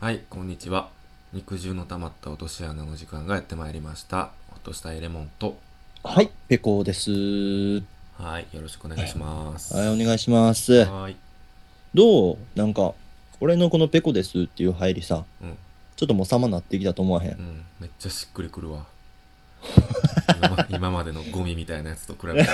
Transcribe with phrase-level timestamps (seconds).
[0.00, 0.90] はい、こんにちは。
[1.32, 4.30] 肉汁の溜まった落とし穴の時間がやってまいりました。
[4.52, 5.58] 落としたいレモンと、
[6.04, 7.10] はい、ペコです。
[7.10, 7.80] は
[8.16, 9.74] はい、よろしくお願いします。
[9.82, 10.84] い、お願いします。
[10.84, 11.16] はい。
[11.94, 12.38] どう？
[12.54, 12.94] なんか、
[13.40, 15.58] 俺のこのペコですっていう入りさ、うん、
[15.96, 17.30] ちょっともう様なってきたと思わへ。
[17.30, 18.86] うんん、めっちゃしっくりくるわ。
[20.70, 22.48] 今までのゴミみたいなやつと比べて。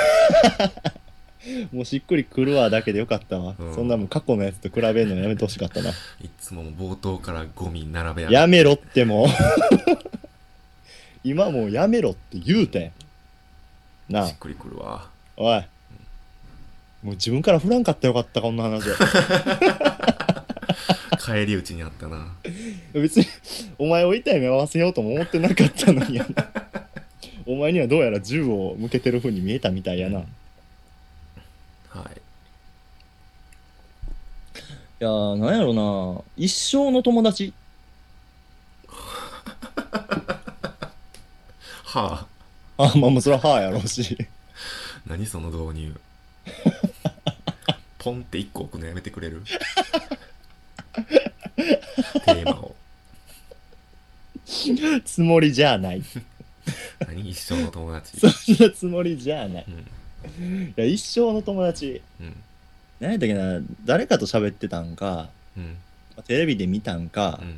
[1.72, 3.54] もうしっくりくるわだけでよかったわ。
[3.58, 5.90] うんそんなもん過去のやつと比べるのやめてほしかったな。
[5.90, 5.94] い
[6.38, 9.28] つも冒頭からゴミ並べややめろってもう。
[11.24, 14.12] 今もうやめろって言うてん。
[14.12, 15.08] なあしっ、くりくるわ。
[15.36, 15.64] おい。
[17.02, 18.84] もう自分から振らんかったらよかった、こんな話。
[21.24, 22.32] 帰り討ちにあったな。
[22.92, 23.26] 別に、
[23.78, 26.50] お前を痛い目合わせようとも思ってなかったのにやな。
[27.46, 30.20] お前にはどうやら銃を向けてる風に見えたみたいやな。
[30.20, 30.24] い
[31.94, 32.20] はい。
[34.98, 36.22] やー、なんやろな。
[36.36, 37.52] 一生の友達
[41.84, 42.26] は
[42.76, 44.18] あ、あ、まあまあ、それははやろうし。
[45.06, 46.00] 何その導入。
[47.98, 49.42] ポンって一個置くのやめてくれる？
[50.94, 52.74] テーマを。
[55.04, 56.02] つもりじゃない。
[57.06, 57.30] 何？
[57.30, 58.18] 一生の友達。
[58.18, 58.30] そん
[58.68, 59.64] なつもりじゃない。
[59.68, 59.86] うん。
[60.26, 62.02] いや、一生の友達。
[62.20, 62.36] うん。
[63.00, 65.76] 何やったっけな、誰かと喋ってたんか、うん。
[66.16, 67.48] まあテレビで見たんか、うん。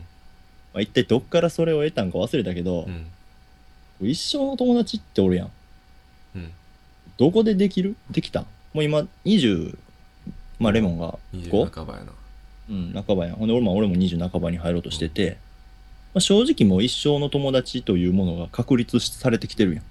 [0.75, 2.87] まあ、一体どっからそれを得たんか忘れたけど
[4.01, 4.11] う、ん。
[4.11, 5.51] 一生の友達っておるやん。
[6.37, 6.51] うん。
[7.17, 7.97] どこでできる？
[8.11, 9.79] できたもう今、20、
[10.59, 11.71] まあ、レモンが20 5?
[11.71, 12.13] 半ばやな。
[12.69, 13.37] うん、半ばやん。
[13.37, 15.39] ほんで、俺も俺も20半ばに入ろうとしてて、
[16.13, 19.85] まあ、正直もう一生の友達というものが確立しされてきてるやん。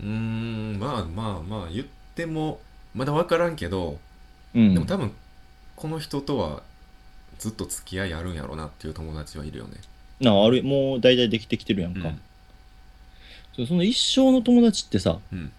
[0.00, 2.60] うーん、まあまあまあ、言っても、
[2.94, 3.98] まだ分からんけど、
[4.54, 4.74] うん。
[4.74, 5.12] でも多分、
[5.76, 6.62] この人とは
[7.38, 9.78] ずっと付き合いあるんやろなっていう友達はいるよね。
[10.20, 12.12] なあ、あれ、もう大体できてきてるやんか。
[13.58, 13.66] うん。
[13.66, 15.52] その一生の友達ってさ、うん。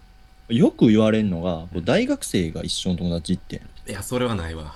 [0.48, 4.74] よく言われるのが、うん大学生が一生の友達って、っいや、それはないわ。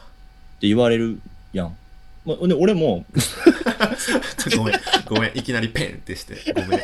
[0.61, 1.21] て言われる
[1.53, 1.77] やん。
[2.25, 3.05] まあ、で俺も、
[4.57, 4.75] ごめん、
[5.07, 6.53] ごめん、いきなりペンってして。
[6.53, 6.81] ごめん。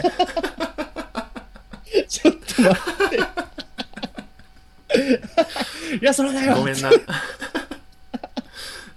[2.08, 3.16] ちょっと待って。
[6.00, 6.91] いや、それだよごめんな。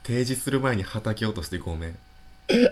[0.03, 1.97] 提示する前に畑落としてごめん。
[2.47, 2.72] 家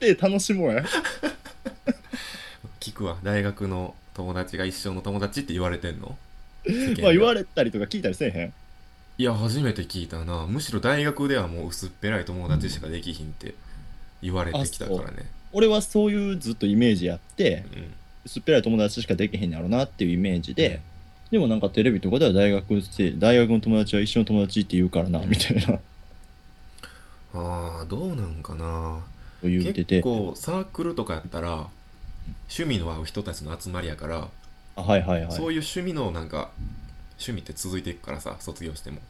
[0.00, 0.84] 庭楽しもうや。
[2.80, 3.18] 聞くわ。
[3.22, 6.18] 大学の友達が一生の友達って言われてんの？
[7.00, 8.52] まあ言われれたりとか聞いたりせえへん？
[9.16, 10.44] いや、初めて聞いたな。
[10.46, 13.54] むしろ大学ではもう薄っぺらい友達しかできひんって
[14.20, 15.26] 言われてきたからね。
[15.54, 17.94] 俺はそういうずっとイメージやって、うん。
[18.26, 20.80] 薄っぺらい友達しかできへんやろなっていうイメージで、
[21.30, 25.78] でもなんかテレビとかでは大学生、大学の友達は一緒の友達って言うからな、みたいな、
[27.34, 29.00] ああ、どうなんかな。
[29.42, 29.96] 言ってて。
[29.96, 31.68] 結構サークルとかやったら
[32.48, 34.28] 趣味の合う人たちの集まりやから、
[34.76, 35.32] あはいはいはい。
[35.32, 36.50] そういう趣味のなんか
[37.12, 39.00] 趣味って続いていくからさ卒業しても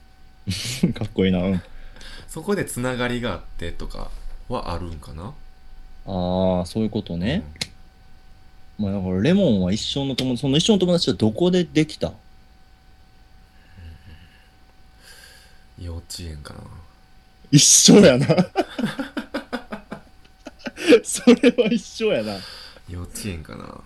[0.94, 1.38] かっこいいな。
[1.38, 1.62] うん
[2.28, 4.10] そこでつながりがあってとか
[4.48, 5.32] はあるんかな？
[6.06, 7.42] ああ、そういうことね。
[8.78, 12.08] まあだからレモンは一生の友達、その一生の友達はどこでできた？
[12.08, 12.14] うん
[15.84, 16.60] 幼稚園かな。
[17.50, 18.26] 一緒やな。
[21.02, 22.36] それは一緒やな。
[22.88, 23.80] 幼稚園かな。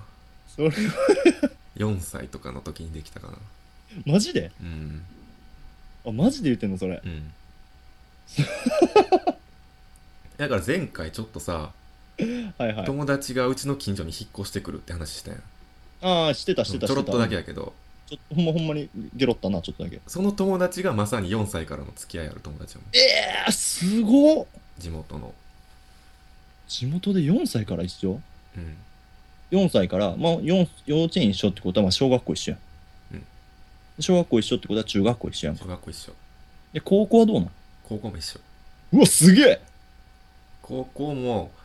[0.48, 0.74] それは、
[1.76, 3.38] 4歳とかの時にできたかな。
[4.04, 4.50] マジで？
[4.60, 5.02] うん。
[6.06, 7.00] あ、マジで言ってんのそれ。
[7.04, 7.32] うん。
[10.36, 11.72] だから前回ちょっとさ
[12.58, 12.84] はいはい。
[12.84, 15.42] 友達がうちの近所に引っ越してくるって話したやん。
[16.02, 16.86] ああ、してたしてた。
[16.86, 17.72] ちょろっとだけやけど。
[18.08, 20.00] ちょほんまほんまにゲロったな、ちょっとだけ。
[20.06, 22.86] その友達がまさに4歳からの付き合いある友達やも。
[22.86, 24.46] んええー、すごっ。
[24.78, 25.34] 地元の。
[26.68, 28.20] 地元で4歳から一緒？
[28.56, 28.76] うん。
[29.50, 32.60] 4歳から、まあ、4幼稚園一緒ってことはまあ小学校一緒やん、
[33.14, 33.24] うん。
[34.02, 35.64] 小学校一緒ってことは中学校一緒やんか。
[35.64, 36.12] 小学校一緒。
[36.74, 37.50] で高校はどうなん？
[37.88, 38.40] 高校も一緒。
[38.92, 39.60] うわすげえ！
[40.62, 41.57] 高校もす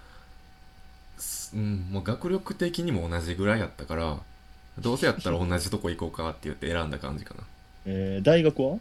[1.54, 4.18] うんもう学力的にも同じぐらいやったから
[4.80, 7.44] どうせやったら同じとこ行こうかって言って選んだ感じかな。
[7.86, 8.78] えー、大学は？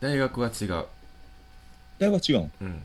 [0.00, 0.84] 大学は違う。
[1.98, 2.50] 大学違うん。
[2.60, 2.80] うん。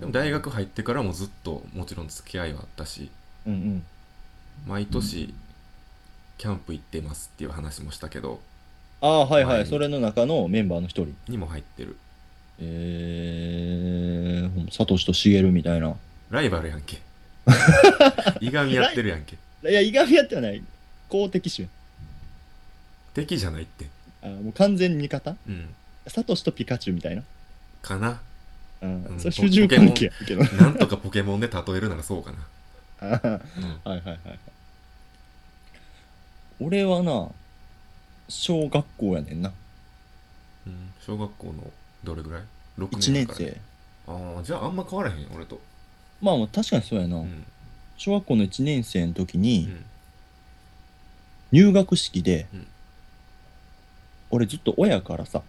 [0.00, 3.10] でも大学入ってからもずっともちろん付き合いはあったし
[3.46, 3.82] うんうん。
[4.66, 5.32] 毎年
[6.38, 8.40] キャンプ行ってますっていう話もしたけど
[9.00, 9.66] ああはいはい。
[9.66, 11.14] それの中のメンバーの一人。
[11.28, 11.96] にも入ってる。
[12.60, 15.94] えー、サトシとシゲルみたいな。
[16.30, 17.00] ライバルやんけ
[18.40, 19.36] いがみやってるやんけ。
[19.68, 20.62] いやいがみ合ってはない。
[21.08, 21.68] 公敵手。
[23.14, 23.86] 敵じゃないって。
[24.22, 25.36] あもう完全に味方？
[25.48, 25.74] うん。
[26.06, 27.22] サトシとピカチュウみたいな？
[27.82, 28.20] かな。
[28.80, 29.20] うんうん。
[29.20, 30.44] それ主従関係やけど。
[30.44, 32.38] なんとかポケモンで例えるならそうかな、
[33.00, 34.38] あははうんはいはいはい。
[36.60, 37.28] 俺はな
[38.28, 39.52] 小学校やねんな。
[40.66, 40.92] うん。
[41.04, 41.70] 小学校の
[42.04, 42.42] どれぐらい
[42.78, 43.60] ?6 1年から生。
[44.06, 45.60] ああじゃああんま変わらへんよ俺と
[46.22, 47.44] まあまあ確かにそうやな、うん。
[47.98, 49.84] 小学校の1年生の時に、うん。
[51.50, 52.66] 入学式で、うん。
[54.30, 55.42] 俺ずっと親からさ、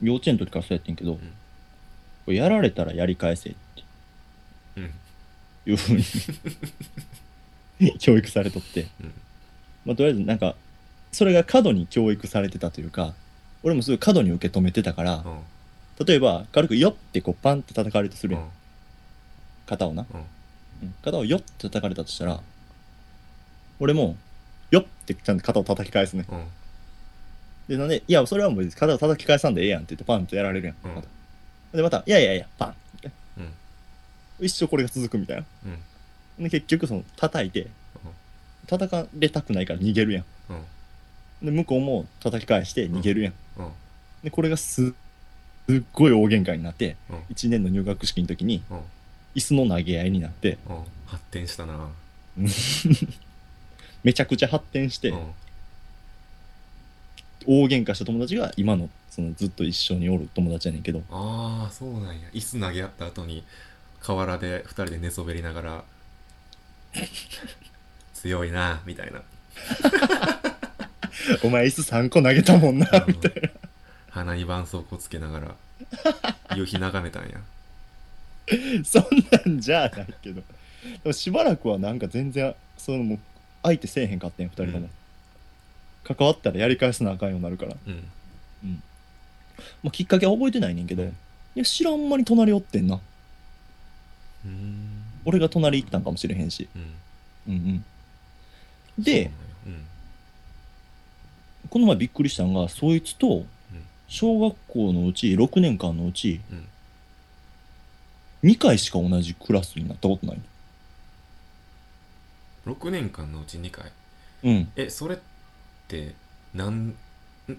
[0.00, 1.20] 幼稚園の時からそうやってんけど、こ
[2.30, 3.82] れやられたらやり返せって
[4.76, 4.92] うん。
[5.66, 6.04] いうふうに
[7.98, 9.12] 教育されとって、うん。
[9.86, 10.54] まあ、とりあえずなんか
[11.10, 13.14] それが過度に教育されてたというか
[13.62, 16.06] 俺もすごい過度に受け止めてたからうん。
[16.06, 18.48] 例えば軽く「よっ」てこうパンって叩かれるとするやん、うん
[19.68, 20.20] 肩をな、うん。
[20.82, 20.94] うん。
[21.02, 22.40] 肩を「よっ」って叩かれたとしたら
[23.78, 24.16] 俺も
[24.70, 26.24] 「よっ」ってちゃんと肩を叩き返すね。
[26.28, 26.44] うん。
[27.68, 30.94] でなんで「いやそれはもう肩を叩き返さんでええやん」って言ってパンってやられるやん、うん。
[30.94, 31.08] また。
[31.76, 32.68] でまた「いやいやいやパン」
[32.98, 34.46] ってうん。
[34.46, 35.44] 一生これが続くみたいな。
[36.38, 36.44] うん。
[36.44, 37.66] で結局その叩いて
[38.66, 40.24] 叩かれたくないから逃げるやん。
[40.50, 41.46] うん。
[41.46, 43.68] で向こうも叩き返して逃げるやん、うん。
[44.24, 44.94] でこれがす
[45.68, 47.16] すっごい大喧嘩になってうん。
[47.30, 48.80] 1年の入学式の時にうん
[49.38, 50.58] 椅子の投げ合いになって。
[50.68, 50.76] うん。
[51.06, 51.88] 発展したな。
[54.02, 55.10] めちゃくちゃ発展して。
[55.10, 55.30] うん。
[57.46, 61.02] 大喧嘩した友達が今のそのずっと一緒におる友達やねんけど。
[61.08, 62.28] ああそうなんや。
[62.32, 63.44] 椅子投げ合った後に
[64.00, 65.84] 河原で2人で寝そべりながら
[68.14, 69.22] 強いなみたいな。
[71.44, 73.14] お前椅子3個投げたもんなうん。
[73.14, 73.50] みたいな。
[74.10, 75.54] 鼻に絆創膏つけながら
[76.56, 77.40] 夕日眺めたんや
[78.84, 80.42] そんなんじゃないけど。
[81.02, 83.18] でもしばらくはなんか全然そのもう
[83.62, 84.90] 相手せえへんかったん2人とも、うん。
[86.04, 88.04] 関わったらやり返さなあかんようになるから、うん。
[89.82, 91.08] まあ、きっかけは覚えてないねんけど、うん。
[91.08, 91.12] い
[91.56, 92.96] や知らん間に隣おってんな。
[92.96, 95.02] うーん。
[95.24, 96.68] 俺が隣行ったんかもしれへんし。
[96.74, 97.54] うん。
[97.54, 97.84] うん
[98.96, 99.02] うん。
[99.02, 99.30] でそ
[99.68, 99.80] うなん。
[99.80, 99.88] や
[101.70, 103.44] この前びっくりしたんがそいつと
[104.08, 106.64] 小学校のうち6年間のうちうん
[108.44, 110.36] 2回しか同じクラスになったことない
[112.66, 113.90] うん6年間のうち2回。
[114.44, 114.70] うん。
[114.76, 115.18] えそれっ
[115.88, 116.14] て
[116.54, 116.94] なん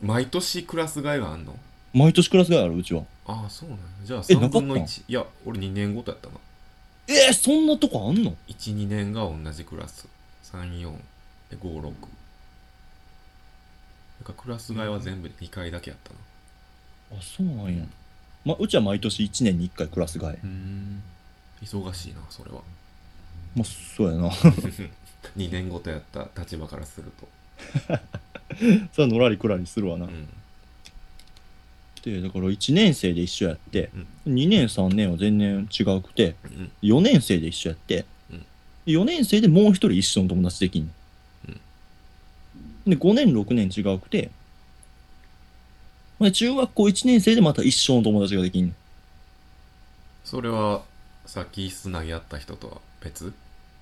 [0.04, 1.58] 毎年クラス替えがあんの？
[1.94, 3.04] 毎年クラスがあるうちは。
[3.26, 3.84] ああそうなんや。
[4.04, 6.36] じゃあ3えなかった分の1いや俺2年ごとやったな。
[7.08, 10.08] えー、そんなとこあんの？12年が同じクラス。
[10.52, 10.92] 34
[11.50, 11.94] で56なん
[14.26, 16.12] かクラス替えは全部で2回だけやった
[17.16, 17.20] な。
[17.20, 17.84] あそうなんや、
[18.50, 20.40] ま、うちは毎年1年に1回クラス替え。
[20.44, 21.04] うん。
[21.62, 22.62] 忙しいなそれは。
[23.56, 24.30] まあそうやな。
[25.38, 27.28] 2年ごとやった立場からすると。
[28.94, 30.28] それはのらりくらりするわな、うん。
[32.02, 33.92] でだから1年生で一緒やって、
[34.28, 36.72] 2年3年は全然違うくてうん。
[36.82, 38.46] 4年生で一緒やって、うん。
[38.88, 40.92] 4年生でもう一人一緒の友達できん
[41.48, 41.54] ね
[42.88, 44.32] ん、で5年6年違うくて
[46.28, 48.76] で中学校1年生でまた一緒の友達ができん。
[50.26, 50.82] それは
[51.26, 53.34] さっき椅子投げ合った人とは別？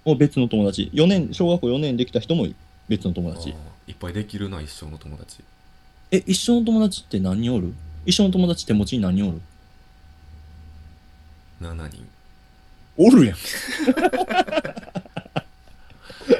[0.05, 0.91] もう別の友達。
[0.93, 2.47] 4年小学校4年できた人も
[2.87, 3.49] 別の友達。
[3.87, 5.43] いっぱいできるな一生の友達。
[6.11, 7.73] え一緒の友達って何人おる？
[8.05, 9.41] 一緒の友達手持ちに何人おる
[11.61, 12.07] ？7人。
[12.97, 13.37] おるやん。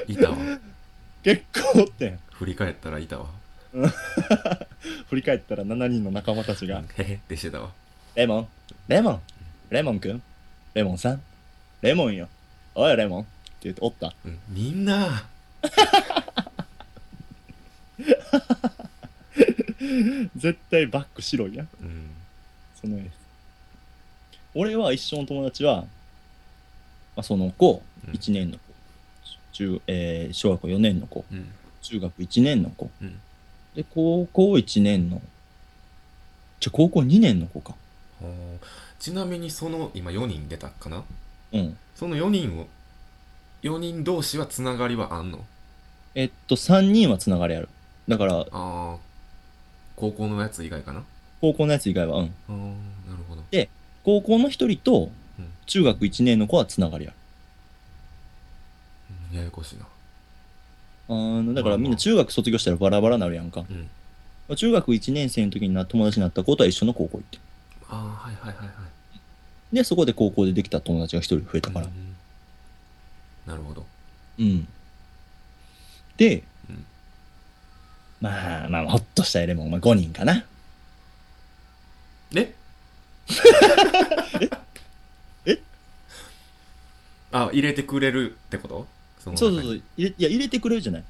[0.08, 0.38] いたわ。
[1.24, 2.20] 結構おってん。
[2.32, 3.25] 振り返ったらいたわ
[5.10, 7.72] 振り返ったら7人の仲間たちがへへってしてたわ。
[8.15, 8.48] レモン？
[8.88, 9.22] レモン？
[9.70, 10.22] レモンくん？
[10.74, 11.22] レモンさん？
[11.82, 12.27] レモンよ。
[12.75, 13.22] おいレモン。
[13.22, 13.29] って
[13.63, 14.13] 言っておった。
[14.25, 14.39] うん。
[14.50, 15.27] みんな。
[20.36, 21.67] 絶対バック白いやん。
[21.82, 22.10] うん。
[22.79, 23.00] その
[24.53, 25.82] 俺は一緒の友達は、
[27.15, 27.84] まあ、その子。
[28.08, 28.13] うん。
[28.13, 28.62] 1年の子、
[29.53, 31.25] 中えー小学校4年の子。
[31.32, 31.51] うん。
[31.82, 32.89] 中学1年の子。
[33.01, 33.20] うん
[33.77, 35.22] で高校1年の
[36.60, 37.75] じゃ高校2年の子か。
[38.98, 41.03] ちなみにその今4人出たかな？
[41.53, 41.77] うん。
[41.96, 42.65] その4人を
[43.62, 45.46] 4人同士はつながりはあんの？
[46.15, 47.69] えっと3人はつながりある。
[48.07, 48.98] だからああ
[49.96, 51.03] 高校のやつ以外かな？
[51.39, 52.25] 高校のやつ以外はうん。
[52.25, 53.43] ああなるほど。
[54.03, 55.51] 高校の1人とうん。
[55.67, 57.15] 中学1年の子はつながりある。
[59.31, 59.86] うんややこしいな
[61.10, 63.66] あのだからみんな中学卒業したらバラバラになるやんか、
[64.50, 67.40] うん、中学1年生の時にな友達になった子とは一緒の高校行って。
[67.90, 69.76] ああはいはいはいはい。
[69.76, 71.88] でそこで高校でできた友達が一人増えたから、
[73.46, 73.86] なるほど。
[74.40, 74.68] うん。
[76.18, 76.86] で、うん、
[78.22, 80.46] まあまあほっとしたエれも、お、まあ、5人かな。
[82.36, 82.54] え？
[84.42, 84.50] え？
[85.46, 85.60] え？
[87.32, 88.88] あ入れてくれるってこと？
[89.27, 89.75] そのそうそうそう。
[89.75, 89.81] う。
[89.98, 91.03] 入れいや、入れてくれるじゃない？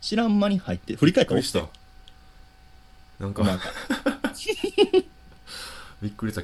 [0.00, 3.24] 知らん間に入って、振り返ったらびっくりした。
[3.24, 3.70] なんか、なんか、
[6.02, 6.42] びっくりした。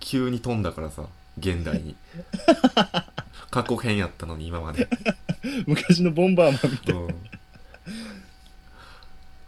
[0.00, 1.04] 急に飛んだからさ
[1.38, 1.94] 現代に。
[3.50, 4.88] 過去編やったのに今まで、
[5.66, 6.94] 昔のボンバーマンみたい。
[6.94, 7.00] な。
[7.00, 7.08] うん、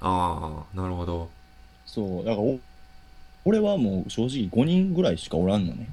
[0.00, 1.30] ああなるほど。
[1.86, 2.58] そう、だからお、
[3.44, 5.88] 俺はもう正直5人ぐらいしかおらんのね。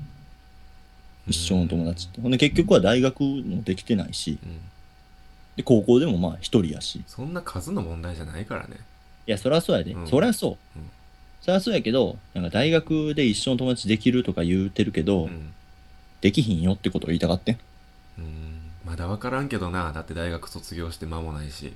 [1.28, 2.22] 一緒の友達って。
[2.22, 4.60] ほんで結局は大学もできてないし、うん
[5.58, 7.04] で、高校でもまあ一人やし。
[7.08, 8.78] そんな数の問題じゃないからね
[9.28, 9.92] いや、そりゃそうやで。
[9.92, 10.80] うんそりゃそう。
[10.80, 10.90] うん
[11.42, 15.54] そりゃそうやけど、なんか大学で一緒の友達できるとか言うてるけど、うん
[16.20, 17.60] できひんよってことを言いたかってん。
[18.18, 21.74] うんまだ分からんけどなだって大学卒業して間もないし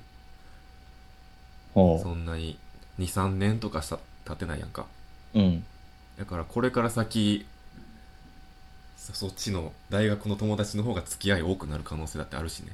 [1.74, 2.58] はそんなに
[2.98, 4.86] 23年とかした経ってないやんか
[5.34, 5.38] あ。
[5.38, 5.64] うん。
[6.18, 7.46] だからこれから先
[8.96, 12.72] そそっちの大学の友達の方が付き合い多くなる可能性だってあるしね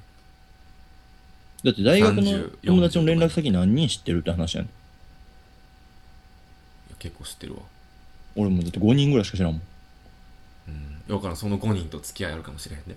[1.65, 4.71] だって大学の30友達の連絡先何人知ってるって話やねん。
[4.71, 4.73] い
[6.91, 7.61] や結構知ってるわ。
[8.37, 9.63] 俺もだって5人ぐらいしか知らんもん。
[10.69, 11.03] うん。
[11.09, 12.97] だからんその5人と付き合いあるかもしれへんね。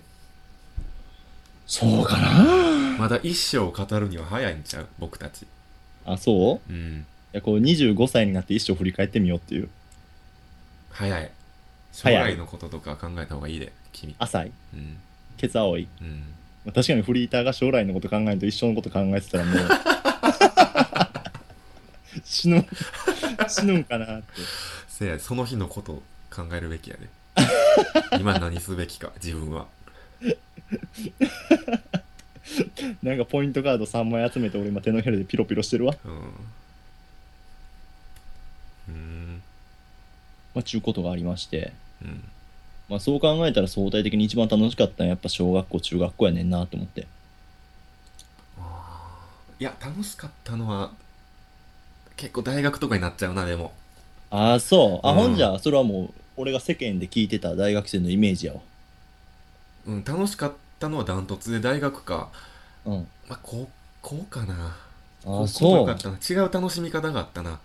[1.66, 2.96] そうかな？
[2.98, 4.86] まだ一生を語るには早いんちゃう？
[4.98, 5.46] 僕たち。
[6.04, 6.72] あ、そう？
[6.72, 7.06] うん。
[7.32, 9.68] いや、こう25歳になって一生振り返ってみようっていう。
[10.90, 11.30] 早い。
[11.92, 12.34] 将早い。
[12.34, 14.14] 来のこととか考えた方がいいで君。
[14.18, 14.52] 浅い。
[14.74, 14.98] うん。
[15.36, 15.88] ケツ青い。
[16.00, 16.08] うん。
[16.08, 16.22] まあ
[16.66, 19.56] 確かにフリーターが将来のこと考えると一生のこと考えてたらもう
[22.24, 22.64] 死ぬ
[23.48, 24.26] 死ぬんかなって。
[24.88, 27.08] せやその日のことを考えるべきやで。
[28.20, 29.66] 今何すべきか自分は。
[33.02, 35.96] なんかポイントカード3枚集めて俺今手のひらでピロピロしてるわ。
[36.04, 36.12] うん。
[38.88, 39.42] うん。
[40.54, 41.72] まあちゅうことがありまして。
[42.02, 42.22] うん
[42.92, 47.06] まあそう考えたら相対的に一番楽しかったのはやっぱ小学校中学校やねんなと思って。
[49.58, 50.92] いや楽しかったのは
[52.18, 53.72] 結構大学とかになっちゃうなでも。
[54.28, 55.06] ああそう。
[55.06, 55.16] あ、うん。
[55.16, 58.60] ほんじゃそれはもう俺が世間で聞いてた大学生のイメージやわ。
[59.86, 62.28] うん楽しかったのはダントツで大学か。
[62.84, 63.08] うん。
[63.26, 63.66] まあ高
[64.02, 64.76] 校かな。
[65.24, 65.78] あそう。
[65.78, 66.18] よかったな。
[66.18, 67.58] 違う楽しみ方があったな。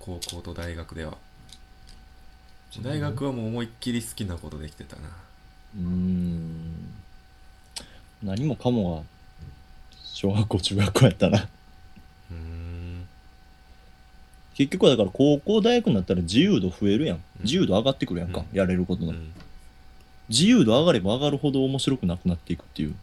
[0.00, 1.16] 高校と大学では
[2.80, 5.02] 大学はもう思いっきり好きなことできてたな。
[5.76, 6.94] うーん。
[8.22, 9.02] 何もかもが
[10.02, 11.38] 小学校中学校やったな。
[11.40, 13.06] うーん。
[14.54, 17.16] 結局はだから高校大学になったら自由度増えるやん。
[17.16, 17.22] うん。
[17.42, 18.56] 自由度上がってくるやんか、うん。
[18.56, 19.32] やれることの、うん。
[20.28, 22.94] 自由度上がれば上がるほど面白くなくなっていくっていう。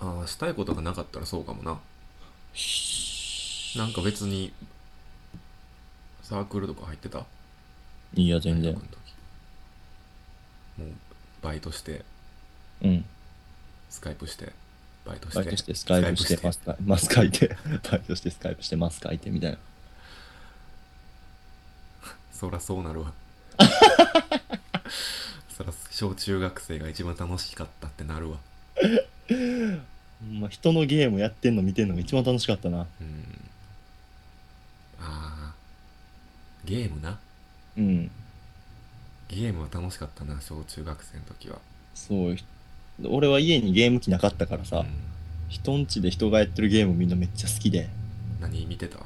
[0.00, 1.78] ああしたいことがなかったらそうかもな。
[3.76, 4.52] なんか別に
[6.22, 7.24] サークルとか入ってた？
[8.14, 8.74] いや全然
[10.78, 10.88] もう
[11.42, 12.04] バイトして
[12.82, 13.04] うん。
[13.90, 14.52] スカイプして
[15.04, 17.56] バイトして バイトしてスカイプしてマスカマス書いて
[17.90, 19.58] バイトしてスカイプしてマス書いてみたいな。
[22.32, 23.12] そらそうなるわ。
[25.56, 28.38] そら小中学生が一番楽しかったってなるわ。
[30.30, 32.78] ま人のゲームやってんの見てんのが一番楽しかったな。
[32.78, 33.50] うん。
[35.00, 35.54] ああ
[36.64, 37.18] ゲームな。
[37.76, 38.10] うん
[39.32, 41.58] ゲームは楽しかったな小中学生の時は。
[41.94, 42.36] そう
[43.04, 44.86] 俺は家にゲーム機なかったからさ、うん。
[45.48, 47.88] 人んちで人がやってるゲームみんなめっちゃ好きで。
[48.40, 48.98] 何見てた？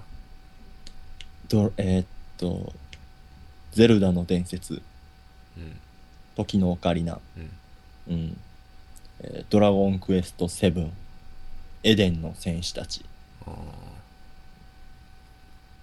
[1.48, 2.06] どえーっ
[2.38, 2.72] と
[3.70, 4.82] 「ゼルダの伝説」
[5.56, 5.76] うん
[6.36, 7.50] 「時のオカリナ」うん。
[8.08, 8.36] うん。
[9.20, 10.90] えードラゴンクエスト7」
[11.84, 13.04] 「エデンの戦士たち。
[13.46, 13.54] ああ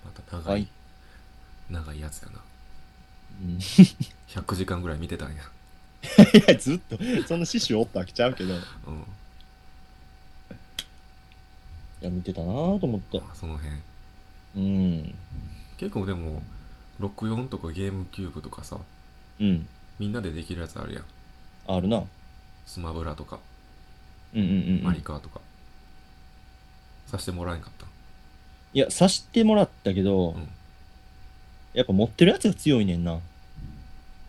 [0.03, 0.67] また」長い、はい、
[1.69, 2.41] 長いやつやな。
[3.41, 3.59] うん、い
[4.33, 5.43] 100時間ぐらい見てたんや。
[6.47, 6.97] やずっと
[7.27, 8.53] そんな獅子おったら飽きちゃうけど。
[8.53, 8.63] いうん。
[12.01, 13.19] や見てたなぁと思って。
[13.19, 13.75] あその辺。
[14.55, 15.15] うん。
[15.77, 16.41] 結構でも
[16.99, 18.77] 64とかゲームキューブとかさ
[19.39, 19.67] うん。
[19.99, 21.05] みんなでできるやつあるやん。
[21.67, 22.03] あるな。
[22.65, 23.39] スマブラとか
[24.33, 25.39] うんうんうん、うん、マリカーとか、
[27.05, 27.85] さしてもらえんかった？
[28.73, 30.49] いやさしてもらったけど、うん。
[31.73, 33.19] やっぱ持ってるやつが強いねんな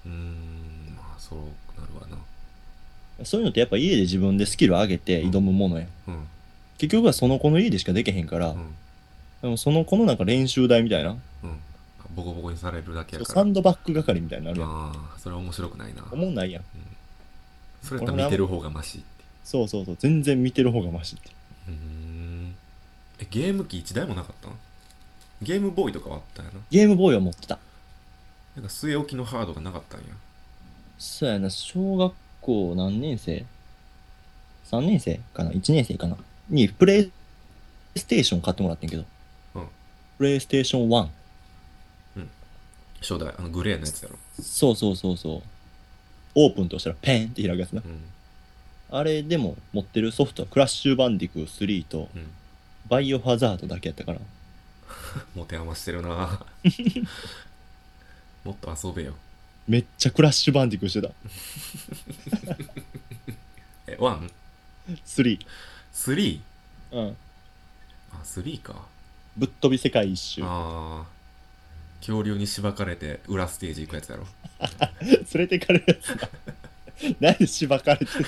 [0.07, 0.95] うーん。
[0.97, 1.39] まあそう
[1.81, 3.25] なるわな。
[3.25, 6.27] そういうのってやっぱ家で自分でスキル上げて挑むものや、うん。
[6.79, 8.75] 結局はその子の家でしかできへんから、うん。
[9.43, 11.19] でもその子のなんか練習台みたいなうん。
[12.17, 13.35] ボコボコにされるだけやから。
[13.35, 14.71] サンドバッグ係みたいになるやん。
[14.71, 16.05] ああそれは面白くないな。
[16.11, 16.65] 思んないやん。
[17.83, 19.07] それやったら見てる方がマシって。
[19.45, 19.97] そうそうそう。
[19.99, 21.31] 全然見てる方がマシって。
[21.69, 22.55] うーん。
[23.21, 24.55] えゲーム機1台もなかったの？
[25.43, 26.61] ゲームボーイとかはあったんやな。
[26.71, 27.59] ゲームボーイは持ってた
[28.57, 30.07] なんか据え置きのハードがなかったんや
[30.99, 33.45] そうやな小学校何年生
[34.71, 36.17] ？3年生かな ?1 年生かな？
[36.49, 37.13] に、プレイ
[37.97, 39.05] ステーション買ってもらってんけど。
[39.55, 39.67] うん
[40.19, 41.09] プレイステーション1。
[43.01, 45.43] 初代あのグレーのやつやろそうそうそうそう。
[46.37, 47.83] オープンとしたらペンって開くやつな。
[47.85, 48.05] うん
[48.91, 52.31] あれでも持ってるソフトはクラッシュバンディクー3とうん
[52.89, 54.21] バイオハザードだけやったから。
[55.35, 56.41] 持て余してるな
[58.45, 59.15] もっと遊べよ。
[59.67, 61.11] めっちゃクラッシュバンディクーしてた。
[63.89, 64.31] えワン
[65.07, 65.39] ？3。
[65.93, 66.97] スリー？
[66.97, 67.17] うん。
[68.13, 68.87] あスリーか。
[69.37, 70.43] ぶっ飛び世界一周。
[70.45, 71.07] ああ
[72.01, 74.27] 恐竜にしばかれて裏ステージ行くやつやろ。
[75.01, 76.29] 連れてかれるやつだ。
[77.21, 78.27] 何でしばかれてる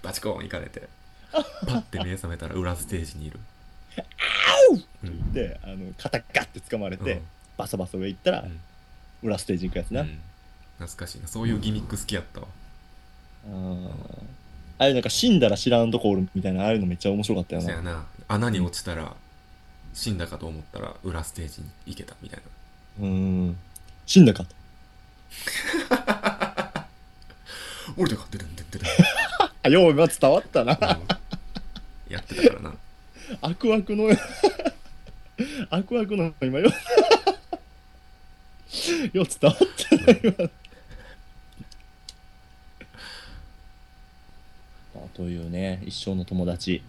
[0.00, 0.88] バチコーン行かれて。
[1.32, 3.40] パッて目覚めたら裏ステージにいる。
[5.02, 5.32] うん。
[5.32, 7.22] で、あの、肩ガッて掴まれて、うん。
[7.56, 8.60] バサバサ上行ったら、うん
[9.22, 10.02] 裏ステージ行くやつな。
[10.02, 10.18] うん。
[10.78, 11.28] 懐かしいな。
[11.28, 12.46] そういうギミック好きやったわ。
[13.46, 13.90] あー。
[14.78, 17.82] あれなんか死んだら知らんとこおるみたいな、ああいうのめっちゃ面白かったよな。
[17.82, 18.06] な。
[18.28, 19.14] 穴に落ちたら
[19.92, 22.40] 死んだかと思ったら裏ステージに行けたみたい
[23.00, 23.06] な。
[23.06, 23.12] うー
[23.50, 23.56] ん。
[24.06, 24.54] 死んだかと。
[27.96, 28.84] 俺とかってるんでってる
[29.62, 30.78] あ、よう、ま伝わったな。
[32.08, 32.74] やってたからな。
[33.42, 34.08] 悪悪の、
[35.70, 36.70] 悪悪の、今よ、
[39.12, 40.50] よう伝わったな、今。
[44.96, 46.82] あというね、一生の友達。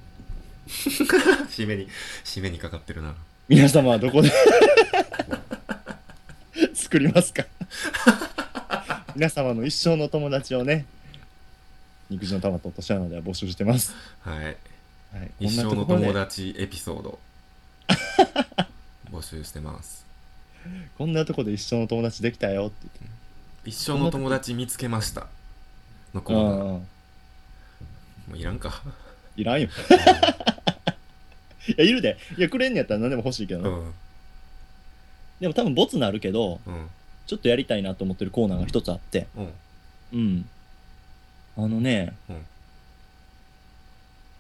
[0.68, 1.88] 締めに
[2.24, 3.16] 締めにかかってるな。
[3.48, 4.32] 皆様はどこで
[6.74, 7.46] 作りますか？
[9.16, 10.86] 皆様の一生の友達をね、
[12.10, 13.94] 肉汁の玉と落とし穴では募集してます。
[14.22, 14.46] はい。
[14.46, 14.58] はい、
[15.42, 17.20] 一生の友達エピソード。
[19.12, 20.06] 募集してます
[20.98, 22.68] こんなとこで一生の友達できたよ。
[22.68, 22.88] って
[23.66, 25.28] 一生の友達見つけました。
[26.14, 26.56] のコ言って。
[26.56, 26.68] ーナー。
[26.68, 26.82] も
[28.34, 28.82] ういらんか。
[29.36, 29.70] いらんよ。
[31.68, 32.18] いや、いるで。
[32.38, 33.94] いや、くれんのやったら何でも欲しいけどな、うん。
[35.40, 36.90] でも多分ボツなるけど、うん。
[37.28, 39.28] ちょっとやりたいなと思ってるコーナーが一つあって。
[39.36, 39.54] うん。
[40.14, 40.50] うん。
[41.58, 42.46] あのねうん、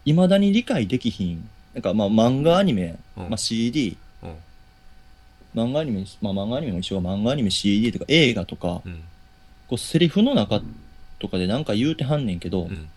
[0.06, 1.50] いま、だに理解できひん。
[1.74, 3.30] なんかまあ漫画アニメ、うん。
[3.30, 4.36] まあ CD、うん
[5.56, 9.04] 漫画アニメ、まあ漫画アニメも一緒が漫画アニメ CD とか映画とか、うん
[9.68, 10.62] こうセリフの中
[11.20, 12.90] とかでなんか言うてはんねんけどう、ん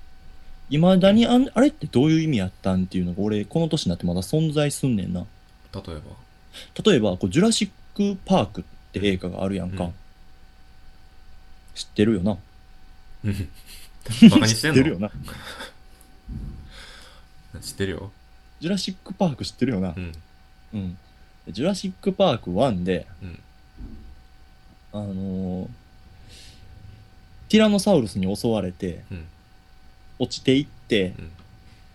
[0.71, 5.25] いまだにあんあれってどういう意味やったんっていうのが俺、この年になってまだ存在すんねんな。
[5.73, 6.03] 例えば？
[6.91, 9.85] 例えば、こうジュラシック・パークって映画があるやんか。
[9.85, 9.95] うん
[11.75, 12.37] 知ってるよな。
[13.25, 13.49] うん
[14.31, 14.77] バカにしてんの？
[14.77, 15.11] 知ってるよな。
[17.61, 18.13] 知ってるよ
[18.61, 20.01] ジュラシック・パーク知ってるよなう。
[20.01, 20.13] ん
[20.73, 20.99] うん。
[21.47, 23.41] でジュラシック・パーク1で、うん。
[24.93, 25.69] あのー
[27.49, 29.27] ティラノサウルスに襲われて、うん。
[30.19, 31.31] 落ちていって、うん。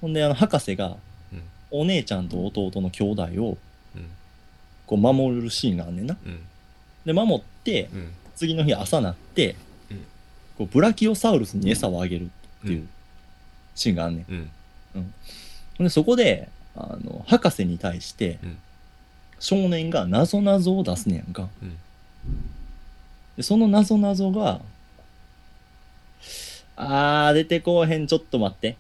[0.02, 0.96] ほんで、あの、博士が、
[1.34, 1.42] うん。
[1.72, 3.58] お姉ちゃんと弟の兄弟を、
[3.96, 4.06] うん。
[4.86, 6.16] こう、守るシーンがあんねんな。
[6.26, 6.44] うん。
[7.04, 8.14] で、守って、うん。
[8.36, 9.56] 次の日朝なって、
[9.92, 10.06] うん。
[10.58, 12.28] こうブラキオサウルスに餌をあげるっ
[12.62, 12.88] てういう
[13.76, 14.32] シーンがあんねん。
[14.32, 14.50] うん。
[15.78, 18.58] ほんで、そこで、あの、博士に対してうん、
[19.40, 21.50] 少年が謎々を出すねやんか。
[21.62, 21.78] うん
[23.38, 24.60] で、その謎々が、
[26.76, 28.76] あー、出てこうへん、ちょっと待って。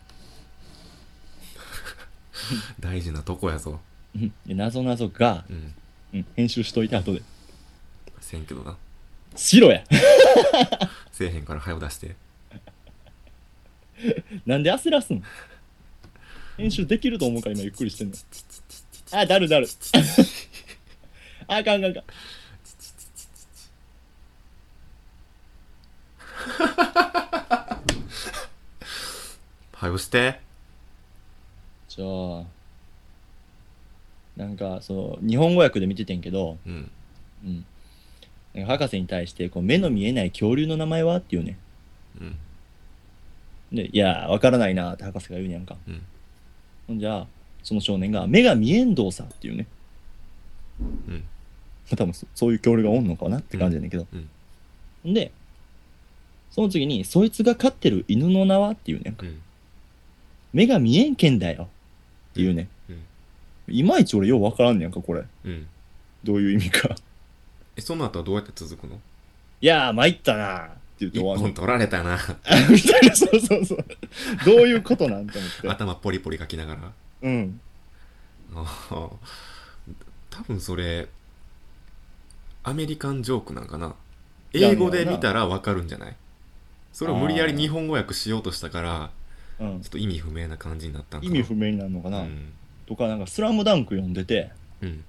[2.79, 3.79] 大事なとこやぞ
[4.15, 5.73] うんで謎々が、うん
[6.13, 7.21] うん、編集しといて後で。
[8.19, 8.75] せんけどな
[9.35, 9.83] 白や
[11.11, 12.15] せえへんから早う出して
[14.45, 15.23] なんで焦らすん？
[16.57, 18.15] 編集できると思うから今ゆっくりしてんの。
[19.11, 19.67] あ、だるだる。
[21.49, 22.03] あ、あかんあかんあかん。
[29.73, 30.39] 早うして
[31.87, 32.43] じゃあ、
[34.37, 36.91] なんか、そう、日本語訳で見ててんけど、うん
[37.43, 37.65] うん。
[38.53, 41.57] なんか博士に対して、こう目の見えない恐竜の名前はっていうね。
[42.21, 42.37] うん
[43.71, 45.75] で、いや、わからないなって博士が言うねやんか。
[45.87, 46.01] うん
[46.87, 47.27] ほんじゃあ、
[47.63, 49.67] その少年が、目が見えんどうさっていうね。
[50.79, 51.23] うんま
[51.91, 54.07] あ 多分そそういう恐竜がおんのかなって感じやねんけど。
[54.11, 54.29] うん
[55.03, 55.31] ほんで、
[56.51, 59.15] その次に、そいつが飼ってる犬の名はっていうね。
[59.19, 59.41] うん
[60.51, 61.69] 目が見えんけんだよ
[62.31, 62.67] っていうね。
[62.89, 62.99] うん
[63.71, 65.23] いまいち俺ようわからんねやんか、これ。
[65.45, 65.67] うん
[66.23, 66.95] どういう意味か。
[67.75, 68.99] えその後はどうやって続くの？
[69.61, 72.17] いやー、参ったなーって言って一終わる本取られたな
[72.69, 73.85] みたいな、そうそうそう。
[74.45, 75.69] どういうことなんて思って。
[75.69, 77.61] 頭ポリポリ書きながらうん。
[78.55, 79.09] ああ
[80.31, 81.07] 多分それ
[82.63, 83.95] アメリカンジョークなんかな？
[84.53, 86.15] 英語で見たらわかるんじゃない？
[86.93, 89.11] それを無理やり日本語訳しようとしたから
[89.59, 89.81] うん。
[89.81, 91.33] ちょっと意味不明な感じになったんかな。
[91.33, 92.51] 意味不明になるのかな、うん。
[92.87, 95.03] とかなんか「スラムダンク読んでて、うん。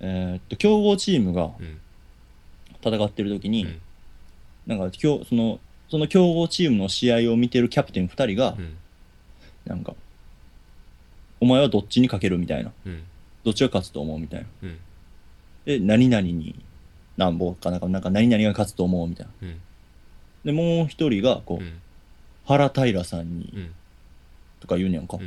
[0.00, 1.78] えーっと強豪チームがうん。
[2.84, 3.80] 戦ってる時に、うん。
[4.66, 5.58] なんか強その
[5.90, 8.76] その強豪チームの試合を見てるキャプテン2人が、うん。
[9.66, 9.94] なんか
[11.40, 12.72] 「お前はどっちにかける?」みたいな。
[12.86, 13.02] うん
[13.44, 14.46] 「どっちが勝つと思う?」みたいな。
[14.62, 14.78] うん
[15.64, 16.54] で何々に
[17.16, 19.32] なんぼかなんかなんか何々が勝つと思うみたいな。
[19.42, 19.60] うん。
[20.44, 21.80] でもう一人がこう、うん。
[22.44, 23.74] 原平さんにうん。
[24.60, 25.18] とか言うねやんか、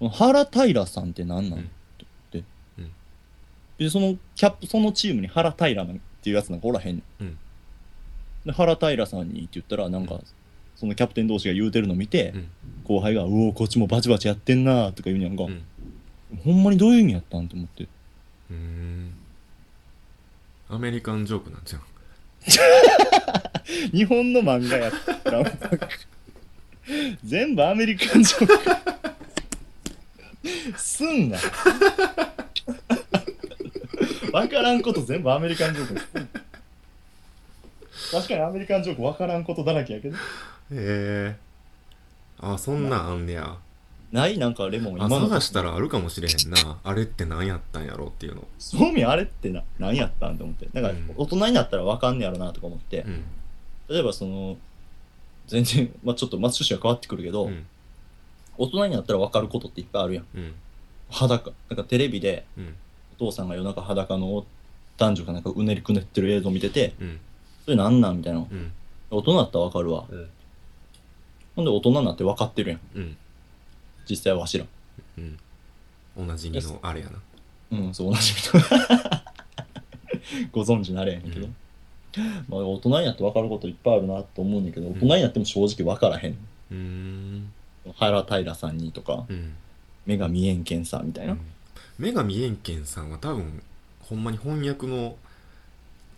[0.00, 1.60] 原平さんって何なん？
[1.60, 1.62] っ
[2.30, 2.42] て。
[2.78, 2.90] うん。
[3.78, 5.86] でそのキャップそのチームに原平っ
[6.22, 7.38] ていうやつなんかおらへんねん、うん。
[8.46, 10.20] で原平さんにって言ったらなんか、うん。
[10.74, 12.48] そのキャプテン同士が言うてるの見て、うん。
[12.84, 15.62] 後輩が「うおこっちもバチバチやってんな」とか言うねやんか、うん。
[16.44, 17.44] ほんまにどういう意味やったん？
[17.44, 17.86] って思って
[18.52, 18.58] うー。
[18.58, 19.14] ん
[20.68, 21.82] アメリカンジョークなんじゃん
[23.92, 25.44] 日本の漫画やったら
[27.24, 28.48] 全部アメリカンジョー
[30.72, 30.78] ク。
[30.78, 31.38] すんな。
[34.32, 36.00] 分からんこと全部アメリカンジョーク。
[38.10, 40.16] 確かにアメリカンジョーク分からんことだらけやけど。
[40.16, 40.18] へ
[40.72, 41.36] え
[42.40, 43.56] あそんなんあんねや
[44.12, 44.36] ない？
[44.36, 46.78] なんかレモンあ今の探したらあるかもしれへんな。
[46.84, 48.46] あれって何やったんやろっていうの。
[48.58, 50.68] そうみあれってな何やったんって思って。
[50.74, 51.14] なんかうん。
[51.16, 53.24] 大人になったら分かんねやろなとか思って、うん。
[53.88, 54.58] 例えばその
[55.46, 57.66] 全然、 まあ、ちょっとまあ趣旨が変わってくるけど、うん。
[58.58, 60.26] 大人になったら分かることっていっぱいあるやん。
[60.34, 60.54] うん。
[61.10, 61.50] 裸。
[61.70, 62.74] なんかテレビでうん。
[63.14, 64.44] お父さんが夜中裸の
[64.98, 67.20] 男女がなんかうねりくねってる映像見ててうん。
[67.64, 68.72] それなんなんみたいなうん。
[69.10, 70.04] 大人だったら分かるわ。
[70.10, 70.28] うん。
[71.56, 72.80] ほんで大人になって分かってるやん。
[72.94, 73.16] うん
[74.08, 74.64] 実際はわしら
[75.18, 75.38] うん。
[76.16, 77.12] おなじみのあれやな。
[77.72, 79.24] うんそう同じみたいな
[80.52, 81.54] ご存知のあれんけど、うん。
[82.48, 84.92] まあ大人になって分かることいっぱいあるなと思うんだけど、ん。
[84.92, 86.32] 大人になっても正直分からへん。
[86.32, 87.52] うーん。
[87.96, 89.54] 原平さんにとかうん。
[90.06, 91.36] 目が見えんけんさみたいな、
[91.98, 92.56] 目が見えん。
[92.56, 93.62] けんさんは多分
[94.00, 95.16] ほんまに翻訳の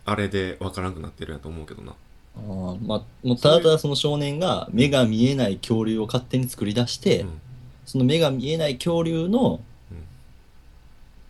[0.05, 1.93] あれでわからんくなってるやと思うけどな。
[2.37, 7.41] あーまあ、もうただただその少年が目が見えない恐竜を勝手に作り出して、うん
[7.85, 9.97] その目が見えない恐竜のうん。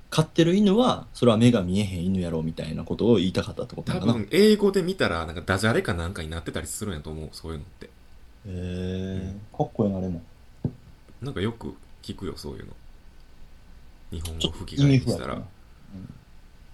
[0.10, 4.26] 飼ってる犬はそれは目が見えへん犬やろみたいなことを言いたかったってことな多のかな。
[4.26, 7.89] へ分英語で見たらなんかダジャレかなんかになってたりするんやと思うそういうのって。
[8.48, 10.22] えかっこいいなでも。
[11.22, 12.74] なんかよく聞くよそういうの。
[14.12, 15.41] 日本語吹き替えにしたら。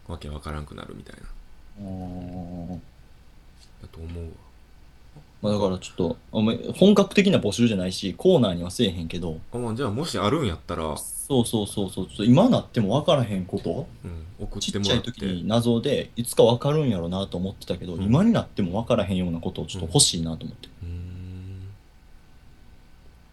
[0.08, 1.22] わけわからんくなるみたいな。
[1.80, 2.82] うん。
[3.82, 4.30] だと思うわ
[5.41, 9.39] まあだからちょっとお前本格的な募集じゃないしコーナーにはせえへんけど。
[9.52, 12.08] あまあじゃあもしあるんやったら、そうそうそうそう。
[12.08, 13.88] ちょっと今なっても分からへんこと？
[14.06, 18.04] うん、送っちっちゃいてもらって時に謎でいつか分かるんやろなと思ってたけど、うん。
[18.04, 21.69] 今になっても分からへんようなことをちょっと欲しいなと思って、うーん。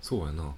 [0.01, 0.55] そうやな。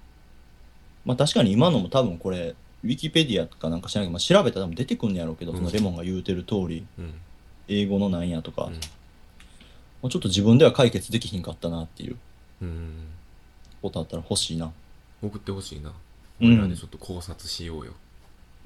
[1.03, 5.57] まあ確かに今のも多分これウィキペディアとかなんか知らないけど、まあ、調べたら多分出てくんねやろうけど、うん。
[5.57, 7.13] そのレモンが言うてる通りうん。
[7.67, 8.79] 英語のなんやとか、うん
[10.01, 12.17] もうちょっと自分では解決できひんかったなっていう。
[12.61, 13.07] うん。
[13.81, 14.71] ことあったら欲しいな。
[15.21, 15.91] 送ってほしいな
[16.39, 16.47] うん。
[16.53, 17.93] 俺らでちょっと考察しようよ、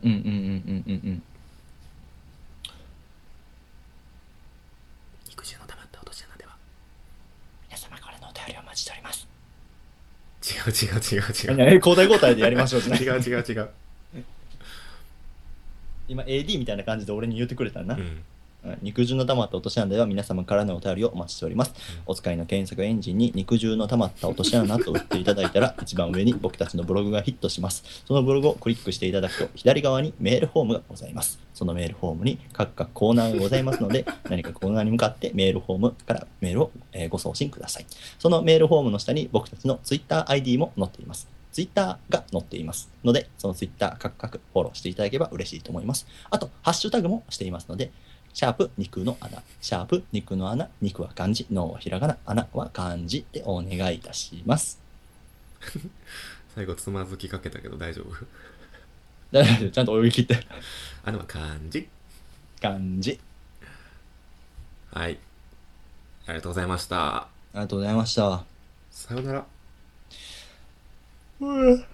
[0.04, 1.24] うんうんうんうんうんうん
[5.30, 6.56] 肉汁の溜まった落とし穴では。
[7.68, 9.28] 皆様からのお便りをお待ちしております。
[10.44, 11.58] 違う違う違う違う。
[11.58, 13.02] 何々交代交代でやりましょうじゃない。
[13.02, 13.70] 違う違う違う。
[16.08, 18.24] 今 AD みたいな感じで俺に言ってくれたな、うん
[18.82, 21.74] 肉汁の溜まった落とし穴では皆様からのお便りをお待ちしております。
[22.06, 28.04] お使いの検索エンジンに肉汁の溜まった落とし穴と打っていただいたら 一番上に僕たちのブログがヒットします。
[28.06, 31.40] そのブログをクリックしていただくと左側にメールフォームがございます。
[31.54, 37.86] そのメールフォームに各々コーナーがございますので 何かコーナーに向かってメールフォームからメールを、えーご送信ください。
[38.20, 41.36] そのメールフォームの下に僕たちの TwitterID も載っています。
[41.56, 46.06] ツイッターが載っていますので、そのツイッター各々フォローしていただければ嬉しいと思います。
[46.30, 47.92] あと、ハッシュタグもしていますので、
[48.36, 54.78] シャープ肉の穴、シャープ肉の穴、肉は漢字、脳はひらがな、穴は漢字でお願いいたします。
[56.54, 58.14] 最後つまずきかけたけど大丈夫？
[59.32, 59.70] 大丈夫。
[59.70, 60.46] ちゃんと泳ぎ切って。
[61.06, 61.88] あれは漢字。
[62.62, 63.18] 漢字。
[64.92, 65.18] はい。
[66.28, 67.16] ありがとうございました。
[67.16, 68.44] ありがとうございました。
[68.92, 69.46] さよなら。
[71.40, 71.86] うん